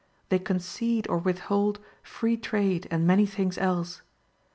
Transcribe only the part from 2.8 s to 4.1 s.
and many things else.